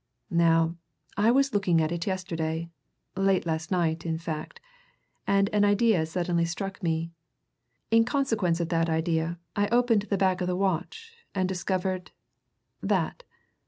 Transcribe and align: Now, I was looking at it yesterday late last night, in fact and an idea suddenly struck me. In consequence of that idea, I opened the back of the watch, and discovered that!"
Now, 0.31 0.77
I 1.15 1.29
was 1.29 1.53
looking 1.53 1.79
at 1.79 1.91
it 1.91 2.07
yesterday 2.07 2.71
late 3.15 3.45
last 3.45 3.69
night, 3.69 4.03
in 4.03 4.17
fact 4.17 4.59
and 5.27 5.47
an 5.49 5.63
idea 5.63 6.07
suddenly 6.07 6.43
struck 6.43 6.81
me. 6.81 7.11
In 7.91 8.03
consequence 8.03 8.59
of 8.59 8.69
that 8.69 8.89
idea, 8.89 9.37
I 9.55 9.67
opened 9.67 10.01
the 10.09 10.17
back 10.17 10.41
of 10.41 10.47
the 10.47 10.55
watch, 10.55 11.13
and 11.35 11.47
discovered 11.47 12.09
that!" 12.81 13.21